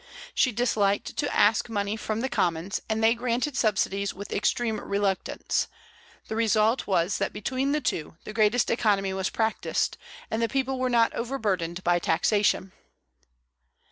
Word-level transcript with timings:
She 0.33 0.51
disliked 0.51 1.15
to 1.17 1.31
ask 1.31 1.69
money 1.69 1.95
from 1.95 2.21
the 2.21 2.27
Commons, 2.27 2.81
and 2.89 3.03
they 3.03 3.13
granted 3.13 3.55
subsidies 3.55 4.15
with 4.15 4.33
extreme 4.33 4.79
reluctance; 4.79 5.67
the 6.27 6.35
result 6.35 6.87
was 6.87 7.19
that 7.19 7.31
between 7.31 7.71
the 7.71 7.81
two 7.81 8.17
the 8.23 8.33
greatest 8.33 8.71
economy 8.71 9.13
was 9.13 9.29
practised, 9.29 9.99
and 10.31 10.41
the 10.41 10.49
people 10.49 10.79
were 10.79 10.89
not 10.89 11.13
over 11.13 11.37
burdened 11.37 11.83
by 11.83 11.99
taxation. 11.99 12.71